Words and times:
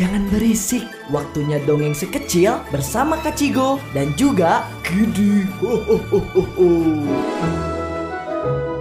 jangan 0.00 0.24
berisik. 0.32 0.88
Waktunya 1.12 1.60
dongeng 1.68 1.92
sekecil 1.92 2.56
bersama 2.72 3.20
Kak 3.20 3.36
Cigo 3.36 3.76
dan 3.92 4.16
juga 4.16 4.64
ho. 5.60 5.76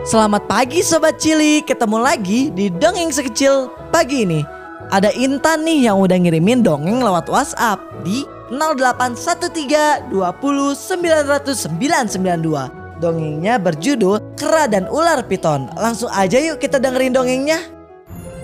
Selamat 0.08 0.48
pagi 0.48 0.80
Sobat 0.80 1.20
Cili, 1.20 1.60
ketemu 1.60 2.00
lagi 2.00 2.48
di 2.56 2.72
Dongeng 2.72 3.12
Sekecil 3.12 3.68
pagi 3.92 4.24
ini. 4.24 4.42
Ada 4.90 5.12
Intan 5.14 5.68
nih 5.68 5.92
yang 5.92 6.00
udah 6.00 6.18
ngirimin 6.18 6.64
dongeng 6.64 7.04
lewat 7.04 7.28
WhatsApp 7.28 7.84
di 8.08 8.24
0813 8.50 10.10
20 10.10 10.16
900 10.16 11.68
992. 12.16 13.04
Dongengnya 13.04 13.60
berjudul 13.60 14.40
Kera 14.40 14.66
dan 14.72 14.88
Ular 14.90 15.22
Piton. 15.28 15.68
Langsung 15.78 16.10
aja 16.10 16.40
yuk 16.42 16.64
kita 16.64 16.80
dengerin 16.82 17.14
dongengnya. 17.14 17.60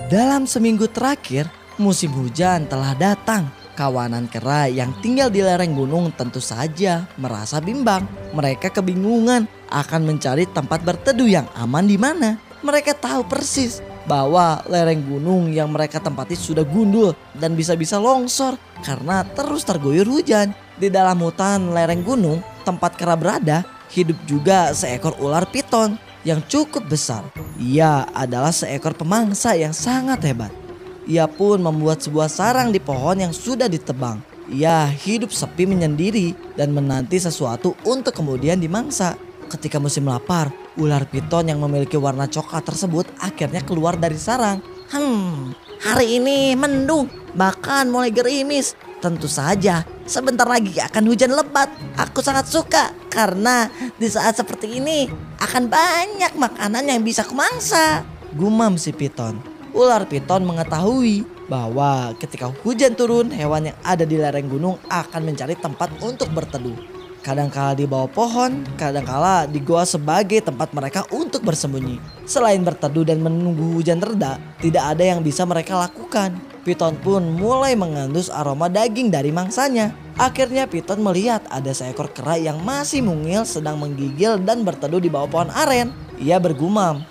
Dalam 0.05 0.46
seminggu 0.46 0.86
terakhir, 0.86 1.50
musim 1.78 2.12
hujan 2.16 2.68
telah 2.68 2.96
datang. 2.96 3.48
Kawanan 3.75 4.32
kera 4.32 4.71
yang 4.71 4.96
tinggal 5.04 5.28
di 5.28 5.43
lereng 5.43 5.75
gunung 5.75 6.07
tentu 6.16 6.39
saja 6.39 7.11
merasa 7.20 7.60
bimbang. 7.60 8.07
Mereka 8.32 8.71
kebingungan 8.71 9.52
akan 9.68 10.02
mencari 10.07 10.47
tempat 10.47 10.80
berteduh 10.80 11.28
yang 11.28 11.47
aman 11.60 11.83
di 11.83 12.00
mana. 12.00 12.39
Mereka 12.64 12.96
tahu 12.96 13.28
persis 13.28 13.83
bahwa 14.07 14.64
lereng 14.71 15.04
gunung 15.04 15.52
yang 15.52 15.75
mereka 15.75 16.00
tempati 16.00 16.39
sudah 16.39 16.64
gundul 16.64 17.11
dan 17.36 17.52
bisa-bisa 17.52 18.00
longsor 18.00 18.55
karena 18.80 19.28
terus 19.36 19.68
terguyur 19.68 20.07
hujan. 20.07 20.55
Di 20.80 20.88
dalam 20.88 21.19
hutan 21.19 21.75
lereng 21.75 22.04
gunung 22.04 22.39
tempat 22.64 22.96
kera 22.96 23.19
berada 23.19 23.68
hidup 23.92 24.16
juga 24.24 24.71
seekor 24.71 25.19
ular 25.19 25.47
piton 25.52 26.00
yang 26.24 26.39
cukup 26.47 26.88
besar. 26.88 27.28
Ia 27.60 28.07
adalah 28.16 28.55
seekor 28.55 28.96
pemangsa 28.96 29.52
yang 29.55 29.75
sangat 29.75 30.24
hebat. 30.24 30.64
Ia 31.05 31.29
pun 31.29 31.61
membuat 31.61 32.02
sebuah 32.02 32.25
sarang 32.25 32.73
di 32.73 32.81
pohon 32.81 33.22
yang 33.22 33.30
sudah 33.30 33.69
ditebang. 33.69 34.17
Ia 34.50 34.89
hidup 34.89 35.30
sepi 35.30 35.69
menyendiri 35.69 36.33
dan 36.57 36.73
menanti 36.73 37.17
sesuatu 37.21 37.77
untuk 37.85 38.13
kemudian 38.13 38.57
dimangsa. 38.57 39.17
Ketika 39.45 39.77
musim 39.77 40.09
lapar, 40.09 40.49
ular 40.81 41.05
piton 41.05 41.49
yang 41.49 41.61
memiliki 41.61 41.97
warna 41.97 42.25
coklat 42.25 42.65
tersebut 42.65 43.05
akhirnya 43.21 43.61
keluar 43.61 43.93
dari 43.93 44.17
sarang. 44.17 44.61
Hmm, 44.89 45.53
hari 45.81 46.17
ini 46.17 46.57
mendung, 46.57 47.09
bahkan 47.37 47.85
mulai 47.89 48.09
gerimis. 48.09 48.73
Tentu 48.97 49.30
saja, 49.30 49.85
sebentar 50.09 50.49
lagi 50.49 50.81
akan 50.81 51.05
hujan 51.05 51.37
lebat. 51.37 51.69
Aku 52.02 52.25
sangat 52.25 52.49
suka 52.49 52.89
karena 53.13 53.69
di 54.02 54.09
saat 54.09 54.33
seperti 54.41 54.81
ini 54.81 55.05
akan 55.37 55.69
banyak 55.69 56.33
makanan 56.33 56.89
yang 56.89 57.05
bisa 57.05 57.21
kumangsa. 57.21 58.02
Gumam 58.33 58.81
si 58.81 58.89
piton. 58.89 59.55
Ular 59.75 60.07
piton 60.07 60.47
mengetahui 60.47 61.27
bahwa 61.51 62.15
ketika 62.15 62.47
hujan 62.63 62.95
turun, 62.95 63.27
hewan 63.27 63.67
yang 63.67 63.77
ada 63.83 64.07
di 64.07 64.15
lereng 64.15 64.47
gunung 64.47 64.79
akan 64.87 65.21
mencari 65.27 65.51
tempat 65.59 65.91
untuk 65.99 66.31
berteduh. 66.31 66.79
Kadangkala 67.19 67.75
di 67.75 67.83
bawah 67.83 68.07
pohon, 68.07 68.63
kadangkala 68.79 69.43
di 69.51 69.59
goa 69.59 69.83
sebagai 69.83 70.39
tempat 70.39 70.71
mereka 70.71 71.03
untuk 71.11 71.43
bersembunyi. 71.43 71.99
Selain 72.23 72.63
berteduh 72.63 73.03
dan 73.03 73.19
menunggu 73.19 73.75
hujan 73.75 73.99
reda, 73.99 74.39
tidak 74.63 74.95
ada 74.95 75.03
yang 75.03 75.19
bisa 75.19 75.43
mereka 75.43 75.75
lakukan. 75.75 76.39
Piton 76.63 76.95
pun 77.03 77.35
mulai 77.35 77.75
mengandus 77.75 78.31
aroma 78.31 78.71
daging 78.71 79.11
dari 79.11 79.35
mangsanya. 79.35 79.91
Akhirnya 80.15 80.71
Piton 80.71 81.03
melihat 81.03 81.43
ada 81.51 81.75
seekor 81.75 82.15
kera 82.15 82.39
yang 82.39 82.63
masih 82.63 83.03
mungil 83.03 83.43
sedang 83.43 83.75
menggigil 83.75 84.39
dan 84.39 84.63
berteduh 84.63 85.03
di 85.03 85.11
bawah 85.11 85.27
pohon 85.27 85.51
aren. 85.51 85.91
Ia 86.15 86.39
bergumam, 86.39 87.03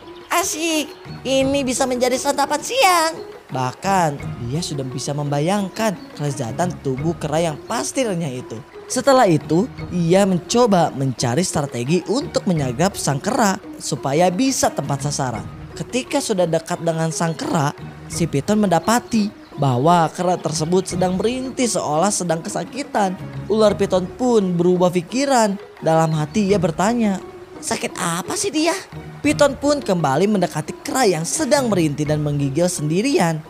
Asik, 0.44 0.92
ini 1.24 1.64
bisa 1.64 1.88
menjadi 1.88 2.20
santapan 2.20 2.60
siang. 2.60 3.16
Bahkan 3.48 4.44
dia 4.44 4.60
sudah 4.60 4.84
bisa 4.84 5.16
membayangkan 5.16 5.96
kelezatan 6.20 6.68
tubuh 6.84 7.16
kera 7.16 7.48
yang 7.48 7.56
pasti 7.64 8.04
renyah 8.04 8.44
itu. 8.44 8.60
Setelah 8.84 9.24
itu, 9.24 9.64
ia 9.88 10.28
mencoba 10.28 10.92
mencari 10.92 11.40
strategi 11.40 12.04
untuk 12.12 12.44
menyagap 12.44 12.92
sang 12.92 13.24
kera 13.24 13.56
supaya 13.80 14.28
bisa 14.28 14.68
tempat 14.68 15.08
sasaran. 15.08 15.48
Ketika 15.80 16.20
sudah 16.20 16.44
dekat 16.44 16.84
dengan 16.84 17.08
sang 17.08 17.32
kera, 17.32 17.72
si 18.12 18.28
Piton 18.28 18.68
mendapati 18.68 19.32
bahwa 19.56 20.12
kera 20.12 20.36
tersebut 20.36 20.92
sedang 20.92 21.16
merintih 21.16 21.72
seolah 21.72 22.12
sedang 22.12 22.44
kesakitan. 22.44 23.16
Ular 23.48 23.72
Piton 23.80 24.04
pun 24.04 24.60
berubah 24.60 24.92
pikiran. 24.92 25.56
Dalam 25.80 26.12
hati 26.12 26.52
ia 26.52 26.60
bertanya, 26.60 27.16
sakit 27.64 27.96
apa 27.96 28.36
sih 28.36 28.52
dia? 28.52 28.76
Piton 29.24 29.56
pun 29.56 29.80
kembali 29.80 30.28
mendekati 30.28 30.76
kera 30.84 31.08
yang 31.08 31.24
sedang 31.24 31.72
merintih 31.72 32.04
dan 32.04 32.20
menggigil 32.20 32.68
sendirian. 32.68 33.40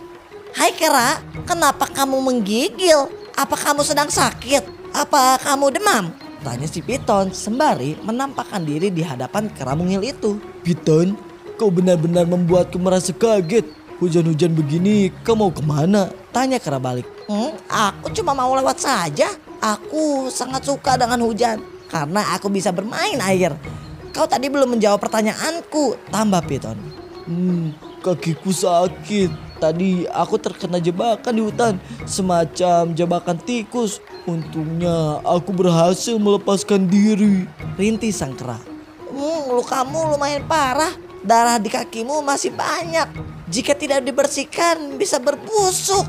Hai 0.54 0.70
kera, 0.70 1.18
kenapa 1.42 1.90
kamu 1.90 2.22
menggigil? 2.22 3.10
Apa 3.34 3.58
kamu 3.58 3.82
sedang 3.82 4.06
sakit? 4.06 4.94
Apa 4.94 5.42
kamu 5.42 5.74
demam? 5.74 6.14
Tanya 6.46 6.70
si 6.70 6.78
Piton 6.78 7.34
sembari 7.34 7.98
menampakkan 8.06 8.62
diri 8.62 8.94
di 8.94 9.02
hadapan 9.02 9.50
kera 9.50 9.74
mungil 9.74 10.06
itu. 10.06 10.38
Piton, 10.62 11.18
kau 11.58 11.74
benar-benar 11.74 12.30
membuatku 12.30 12.78
merasa 12.78 13.10
kaget. 13.10 13.66
Hujan-hujan 13.98 14.54
begini, 14.54 15.10
kau 15.26 15.34
mau 15.34 15.50
ke 15.50 15.62
mana? 15.66 16.14
Tanya 16.30 16.62
kera 16.62 16.78
balik. 16.78 17.10
Hmm, 17.26 17.58
aku 17.66 18.14
cuma 18.14 18.30
mau 18.30 18.54
lewat 18.54 18.78
saja. 18.78 19.26
Aku 19.58 20.30
sangat 20.30 20.62
suka 20.62 20.94
dengan 20.94 21.18
hujan 21.26 21.58
karena 21.90 22.34
aku 22.34 22.50
bisa 22.50 22.70
bermain 22.70 23.18
air. 23.22 23.54
Kau 24.14 24.30
tadi 24.30 24.46
belum 24.46 24.78
menjawab 24.78 25.02
pertanyaanku, 25.02 25.98
tambah 26.14 26.38
Piton. 26.46 26.78
Hmm, 27.26 27.74
kakiku 27.98 28.54
sakit. 28.54 29.58
Tadi 29.58 30.06
aku 30.06 30.38
terkena 30.38 30.78
jebakan 30.78 31.34
di 31.34 31.42
hutan, 31.42 31.74
semacam 32.06 32.94
jebakan 32.94 33.34
tikus. 33.42 33.98
Untungnya 34.22 35.18
aku 35.26 35.50
berhasil 35.50 36.14
melepaskan 36.14 36.86
diri. 36.86 37.42
Rintih 37.74 38.14
sang 38.14 38.38
kera. 38.38 38.62
Hmm, 39.10 39.50
lukamu 39.50 40.14
lumayan 40.14 40.46
parah. 40.46 40.94
Darah 41.26 41.58
di 41.58 41.74
kakimu 41.74 42.22
masih 42.22 42.54
banyak. 42.54 43.10
Jika 43.50 43.74
tidak 43.74 44.06
dibersihkan 44.06 44.94
bisa 44.94 45.18
berbusuk. 45.18 46.06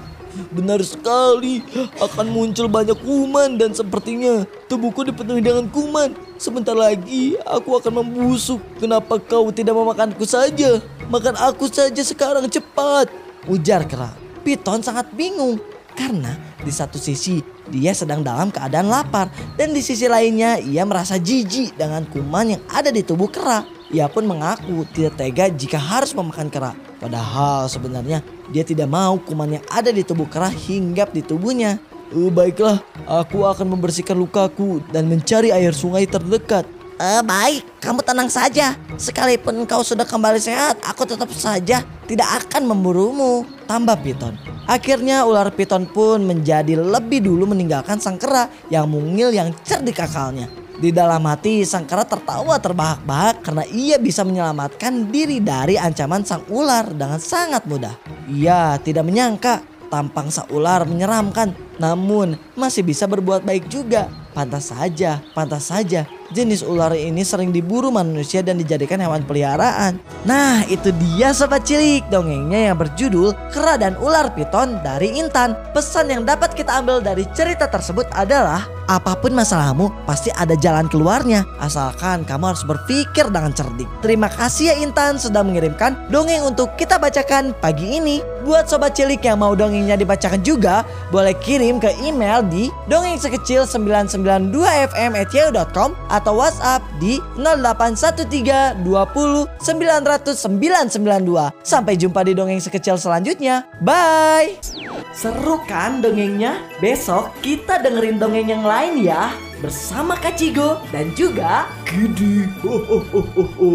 Benar 0.54 0.84
sekali, 0.84 1.64
akan 1.98 2.28
muncul 2.28 2.68
banyak 2.68 3.00
kuman 3.02 3.56
dan 3.56 3.72
sepertinya 3.72 4.44
tubuhku 4.68 5.08
dipenuhi 5.08 5.40
dengan 5.40 5.66
kuman. 5.72 6.12
Sebentar 6.36 6.76
lagi 6.76 7.40
aku 7.48 7.80
akan 7.80 8.04
membusuk. 8.04 8.60
Kenapa 8.76 9.16
kau 9.24 9.48
tidak 9.56 9.72
memakanku 9.72 10.28
saja? 10.28 10.84
Makan 11.08 11.40
aku 11.40 11.72
saja 11.72 12.04
sekarang 12.04 12.52
cepat. 12.52 13.08
Ujar 13.48 13.88
kera. 13.88 14.12
Piton 14.44 14.84
sangat 14.84 15.10
bingung 15.16 15.58
karena 15.96 16.36
di 16.60 16.70
satu 16.70 17.00
sisi 17.00 17.40
dia 17.72 17.96
sedang 17.96 18.20
dalam 18.22 18.52
keadaan 18.52 18.92
lapar 18.92 19.32
dan 19.56 19.72
di 19.72 19.80
sisi 19.80 20.06
lainnya 20.12 20.60
ia 20.60 20.84
merasa 20.84 21.16
jijik 21.16 21.80
dengan 21.80 22.04
kuman 22.12 22.60
yang 22.60 22.64
ada 22.68 22.92
di 22.92 23.02
tubuh 23.02 23.32
kera. 23.32 23.64
Ia 23.90 24.12
pun 24.12 24.28
mengaku 24.28 24.84
tidak 24.92 25.16
tega 25.16 25.48
jika 25.48 25.80
harus 25.80 26.12
memakan 26.12 26.52
kera. 26.52 26.76
Padahal 27.00 27.72
sebenarnya 27.72 28.20
dia 28.52 28.68
tidak 28.68 28.92
mau 28.92 29.16
kuman 29.24 29.58
yang 29.58 29.66
ada 29.72 29.90
di 29.90 30.04
tubuh 30.04 30.28
kera 30.28 30.52
hinggap 30.52 31.16
di 31.16 31.24
tubuhnya. 31.24 31.80
Uh, 32.14 32.30
baiklah, 32.30 32.86
aku 33.10 33.42
akan 33.50 33.66
membersihkan 33.78 34.14
lukaku 34.14 34.78
dan 34.94 35.10
mencari 35.10 35.50
air 35.50 35.74
sungai 35.74 36.06
terdekat. 36.06 36.68
Eh, 36.96 37.22
baik, 37.28 37.84
kamu 37.84 38.00
tenang 38.08 38.32
saja. 38.32 38.72
Sekalipun 38.96 39.68
kau 39.68 39.84
sudah 39.84 40.08
kembali 40.08 40.40
sehat, 40.40 40.80
aku 40.80 41.04
tetap 41.04 41.28
saja 41.36 41.84
tidak 42.08 42.30
akan 42.46 42.72
memburumu. 42.72 43.44
Tambah 43.68 44.00
Piton. 44.00 44.38
Akhirnya 44.64 45.28
ular 45.28 45.52
Piton 45.52 45.90
pun 45.90 46.24
menjadi 46.24 46.80
lebih 46.80 47.20
dulu 47.20 47.52
meninggalkan 47.52 48.00
sang 48.00 48.16
kera 48.16 48.48
yang 48.72 48.88
mungil 48.88 49.34
yang 49.34 49.52
cerdik 49.68 50.00
akalnya. 50.00 50.48
Di 50.76 50.96
dalam 50.96 51.24
hati 51.28 51.68
sang 51.68 51.84
kera 51.84 52.08
tertawa 52.08 52.56
terbahak-bahak 52.64 53.44
karena 53.44 53.64
ia 53.76 54.00
bisa 54.00 54.24
menyelamatkan 54.24 55.12
diri 55.12 55.44
dari 55.44 55.76
ancaman 55.76 56.24
sang 56.24 56.48
ular 56.48 56.88
dengan 56.96 57.20
sangat 57.20 57.68
mudah. 57.68 57.96
Ia 58.32 58.80
tidak 58.80 59.04
menyangka 59.04 59.75
tampang 59.88 60.30
sang 60.34 60.50
ular 60.52 60.84
menyeramkan 60.84 61.54
namun 61.78 62.40
masih 62.56 62.84
bisa 62.84 63.06
berbuat 63.06 63.44
baik 63.44 63.68
juga. 63.68 64.08
Pantas 64.36 64.68
saja, 64.68 65.24
pantas 65.32 65.72
saja 65.72 66.04
jenis 66.34 66.66
ular 66.66 66.92
ini 66.98 67.22
sering 67.22 67.54
diburu 67.54 67.94
manusia 67.94 68.42
dan 68.42 68.58
dijadikan 68.58 68.98
hewan 68.98 69.22
peliharaan. 69.22 70.02
Nah 70.26 70.66
itu 70.66 70.90
dia 70.98 71.36
sobat 71.36 71.68
cilik 71.68 72.08
dongengnya 72.10 72.74
yang 72.74 72.78
berjudul 72.80 73.36
Kera 73.54 73.78
dan 73.78 73.94
Ular 74.02 74.34
Piton 74.34 74.82
dari 74.82 75.14
Intan. 75.20 75.54
Pesan 75.76 76.10
yang 76.10 76.24
dapat 76.26 76.58
kita 76.58 76.82
ambil 76.82 77.04
dari 77.04 77.28
cerita 77.36 77.70
tersebut 77.70 78.10
adalah 78.16 78.66
apa 78.86 79.18
pun 79.18 79.34
masalahmu 79.34 79.90
pasti 80.06 80.30
ada 80.38 80.54
jalan 80.54 80.86
keluarnya 80.86 81.42
asalkan 81.58 82.22
kamu 82.22 82.54
harus 82.54 82.64
berpikir 82.66 83.26
dengan 83.34 83.50
cerdik. 83.54 83.90
Terima 84.02 84.30
kasih 84.30 84.74
ya 84.74 84.76
Intan 84.82 85.18
sudah 85.18 85.42
mengirimkan 85.42 86.10
dongeng 86.10 86.46
untuk 86.46 86.74
kita 86.78 86.98
bacakan 87.02 87.54
pagi 87.62 87.98
ini. 87.98 88.35
Buat 88.46 88.70
sobat 88.70 88.94
cilik 88.94 89.26
yang 89.26 89.42
mau 89.42 89.58
dongengnya 89.58 89.98
dibacakan 89.98 90.38
juga 90.46 90.86
boleh 91.10 91.34
kirim 91.42 91.82
ke 91.82 91.90
email 92.06 92.46
di 92.46 92.70
dongeng 92.86 93.18
sekecil 93.18 93.66
992fm@yahoo.com 93.66 95.98
atau 96.14 96.34
WhatsApp 96.38 96.86
di 97.02 97.18
0813 97.42 98.86
20 98.86 99.50
900 99.66 100.46
992. 100.46 101.58
Sampai 101.66 101.98
jumpa 101.98 102.22
di 102.22 102.38
dongeng 102.38 102.62
sekecil 102.62 103.02
selanjutnya. 103.02 103.66
Bye. 103.82 104.62
Seru 105.16 105.64
kan 105.66 106.04
dongengnya? 106.06 106.60
Besok 106.84 107.32
kita 107.42 107.82
dengerin 107.82 108.20
dongeng 108.20 108.52
yang 108.52 108.68
lain 108.68 109.00
ya 109.00 109.32
Bersama 109.64 110.20
Kak 110.20 110.36
Cigo 110.36 110.84
dan 110.92 111.16
juga 111.16 111.72
Gede 111.88 112.52
Ho 112.62 112.84
ho 112.84 113.00
ho 113.00 113.24
ho 113.24 113.44
ho 113.56 113.72